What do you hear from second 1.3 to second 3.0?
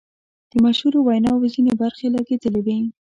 ځینې برخې لګیدلې وې.